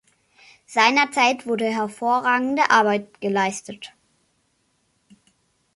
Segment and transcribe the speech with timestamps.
[0.65, 3.93] Seinerzeit wurde hervorragende Arbeit geleistet.